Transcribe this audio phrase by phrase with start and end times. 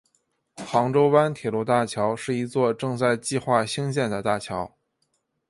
[0.55, 4.75] 杭州湾铁路大桥是一座正在计划兴建的大桥。